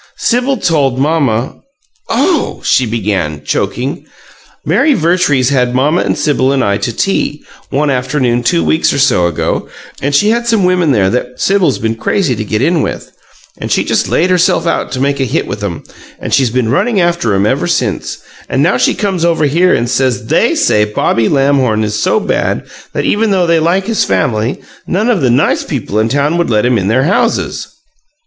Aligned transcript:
"Sibyl 0.17 0.57
told 0.57 0.97
mamma 0.97 1.57
OH!" 2.09 2.61
she 2.63 2.85
began, 2.87 3.43
choking. 3.45 4.03
"Mary 4.65 4.95
Vertrees 4.95 5.49
had 5.49 5.75
mamma 5.75 6.01
and 6.01 6.17
Sibyl 6.17 6.51
and 6.51 6.63
I 6.63 6.77
to 6.77 6.91
tea, 6.91 7.43
one 7.69 7.91
afternoon 7.91 8.41
two 8.41 8.63
weeks 8.63 8.91
or 8.91 8.97
so 8.97 9.27
ago, 9.27 9.69
and 10.01 10.15
she 10.15 10.31
had 10.31 10.47
some 10.47 10.63
women 10.65 10.91
there 10.91 11.11
that 11.11 11.39
Sibyl's 11.39 11.77
been 11.77 11.93
crazy 11.93 12.35
to 12.35 12.43
get 12.43 12.63
in 12.63 12.81
with, 12.81 13.11
and 13.59 13.71
she 13.71 13.83
just 13.83 14.09
laid 14.09 14.31
herself 14.31 14.65
out 14.65 14.91
to 14.93 14.99
make 14.99 15.19
a 15.19 15.23
hit 15.23 15.45
with 15.45 15.63
'em, 15.63 15.83
and 16.19 16.33
she's 16.33 16.49
been 16.49 16.69
running 16.69 16.99
after 16.99 17.35
'em 17.35 17.45
ever 17.45 17.67
since, 17.67 18.17
and 18.49 18.63
now 18.63 18.77
she 18.77 18.95
comes 18.95 19.23
over 19.23 19.45
here 19.45 19.71
and 19.75 19.87
says 19.87 20.25
THEY 20.25 20.55
say 20.55 20.83
Bobby 20.83 21.29
Lamhorn 21.29 21.83
is 21.83 21.93
so 22.01 22.19
bad 22.19 22.65
that, 22.93 23.05
even 23.05 23.29
though 23.29 23.45
they 23.45 23.59
like 23.59 23.85
his 23.85 24.03
family, 24.03 24.59
none 24.87 25.11
of 25.11 25.21
the 25.21 25.29
nice 25.29 25.63
people 25.63 25.99
in 25.99 26.09
town 26.09 26.39
would 26.39 26.49
let 26.49 26.65
him 26.65 26.79
in 26.79 26.87
their 26.87 27.03
houses. 27.03 27.67